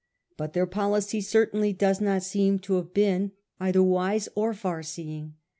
[0.35, 5.35] But their policy certainly does not seem to have been either wise or far seeing.